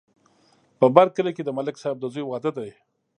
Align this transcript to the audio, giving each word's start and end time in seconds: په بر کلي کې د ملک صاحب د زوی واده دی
په 0.79 0.85
بر 0.95 1.07
کلي 1.15 1.31
کې 1.35 1.43
د 1.45 1.49
ملک 1.57 1.75
صاحب 1.81 1.97
د 1.99 2.05
زوی 2.13 2.23
واده 2.25 2.51
دی 2.57 2.69